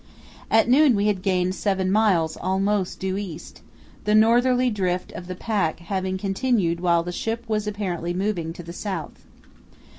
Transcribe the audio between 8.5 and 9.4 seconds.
to the south.